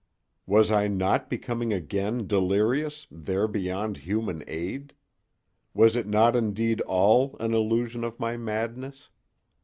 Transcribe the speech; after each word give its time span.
Was 0.47 0.71
I 0.71 0.87
not 0.87 1.29
becoming 1.29 1.71
again 1.71 2.25
delirious, 2.25 3.05
there 3.11 3.47
beyond 3.47 3.97
human 3.97 4.43
aid? 4.47 4.93
Was 5.75 5.95
it 5.95 6.07
not 6.07 6.35
indeed 6.35 6.81
all 6.87 7.37
an 7.39 7.53
illusion 7.53 8.03
of 8.03 8.19
my 8.19 8.35
madness? 8.35 9.09